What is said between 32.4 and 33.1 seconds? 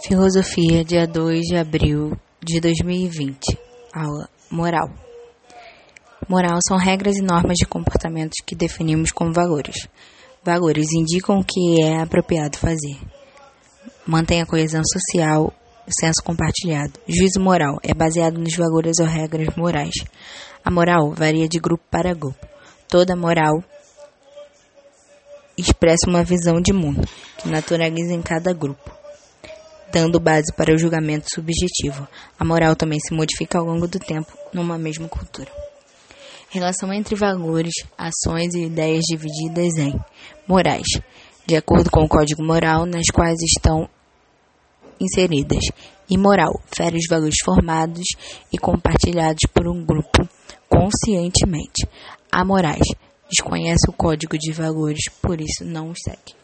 moral também